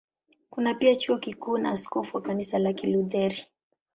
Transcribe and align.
Kuna 0.49 0.73
pia 0.73 0.95
Chuo 0.95 1.17
Kikuu 1.17 1.57
na 1.57 1.71
askofu 1.71 2.17
wa 2.17 2.23
Kanisa 2.23 2.59
la 2.59 2.73
Kilutheri. 2.73 3.45